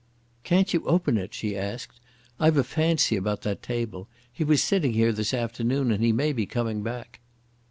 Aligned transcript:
"Can't 0.43 0.73
you 0.73 0.83
open 0.87 1.15
it?" 1.19 1.31
she 1.31 1.55
asked. 1.55 1.99
"I've 2.39 2.57
a 2.57 2.63
fancy 2.63 3.15
about 3.15 3.43
that 3.43 3.61
table. 3.61 4.07
He 4.33 4.43
was 4.43 4.63
sitting 4.63 4.93
here 4.93 5.11
this 5.11 5.31
afternoon 5.31 5.91
and 5.91 6.03
he 6.03 6.11
may 6.11 6.33
be 6.33 6.47
coming 6.47 6.81
back." 6.81 7.19